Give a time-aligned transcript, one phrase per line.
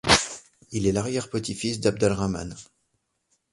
[0.71, 2.55] Il est l'arrière-petit-fils d'Abd al-Rahman.